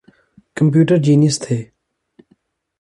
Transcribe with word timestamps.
Computer 0.57 0.97
genius 1.05 1.35
تھے۔ 1.39 1.57